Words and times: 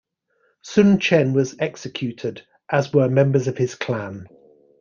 Sun 0.63 0.97
Chen 0.97 1.31
was 1.31 1.55
executed, 1.59 2.41
as 2.71 2.91
were 2.91 3.07
members 3.07 3.47
of 3.47 3.59
his 3.59 3.75
clan. 3.75 4.25